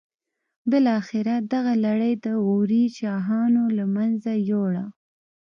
[0.69, 4.85] بالاخره دغه لړۍ د غوري شاهانو له منځه یوړه.